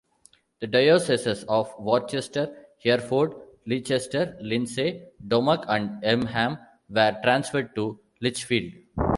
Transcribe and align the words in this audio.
The 0.61 0.65
dioceses 0.65 1.43
of 1.43 1.71
Worcester, 1.77 2.65
Hereford, 2.79 3.35
Leicester, 3.67 4.35
Lindsey, 4.41 5.03
Dommoc 5.27 5.65
and 5.67 6.01
Elmham 6.03 6.59
were 6.89 7.19
transferred 7.21 7.75
to 7.75 7.99
Lichfield. 8.19 8.73